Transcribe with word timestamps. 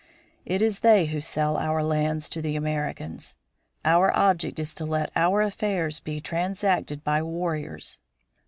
It 0.47 0.63
is 0.63 0.79
they 0.79 1.05
who 1.05 1.21
sell 1.21 1.57
our 1.57 1.83
lands 1.83 2.27
to 2.29 2.41
the 2.41 2.55
Americans. 2.55 3.35
Our 3.85 4.11
object 4.17 4.57
is 4.57 4.73
to 4.73 4.85
let 4.85 5.11
our 5.15 5.43
affairs 5.43 5.99
be 5.99 6.19
transacted 6.19 7.03
by 7.03 7.21
warriors. 7.21 7.99